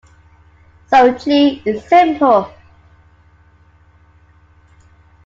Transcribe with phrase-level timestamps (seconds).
[0.87, 2.51] So "G" is simple.